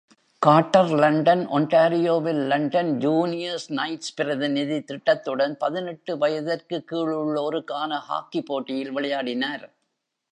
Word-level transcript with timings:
Carter 0.41 0.91
London, 1.01 1.43
ஒன்டாரியோவில் 1.47 2.39
London 2.51 2.89
Junior 2.99 3.65
Knights 3.69 4.15
பிரதிநிதி 4.15 4.79
திட்டத்துடன் 4.81 5.53
பதினெட்டு 5.57 6.17
வயதிற்கு 6.17 6.79
கீழ் 6.83 7.13
உள்ளோருக்கான 7.19 7.99
ஹாக்கி 7.99 8.41
போட்டியில் 8.41 8.91
விளையாடினார். 8.91 9.65